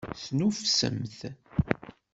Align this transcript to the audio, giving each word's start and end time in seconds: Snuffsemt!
Snuffsemt! 0.23 1.19